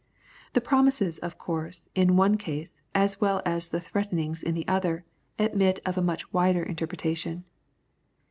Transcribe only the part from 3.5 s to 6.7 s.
the threaten ings in the other, admit of a much wider